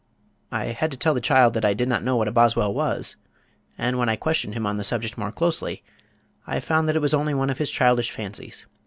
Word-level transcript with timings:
I 0.51 0.65
had 0.71 0.89
to 0.89 0.97
tell 0.97 1.13
the 1.13 1.21
child 1.21 1.53
that 1.53 1.63
I 1.63 1.75
did 1.75 1.87
not 1.87 2.01
know 2.03 2.15
what 2.15 2.27
a 2.27 2.31
boswell 2.31 2.73
was, 2.73 3.17
and 3.77 3.99
when 3.99 4.09
I 4.09 4.15
questioned 4.15 4.55
him 4.55 4.65
on 4.65 4.77
the 4.77 4.83
subject 4.83 5.15
more 5.15 5.31
closely, 5.31 5.83
I 6.47 6.59
found 6.59 6.89
that 6.89 6.95
it 6.95 7.03
was 7.03 7.13
only 7.13 7.35
one 7.35 7.51
of 7.51 7.59
his 7.59 7.69
childish 7.69 8.09
fancies. 8.09 8.65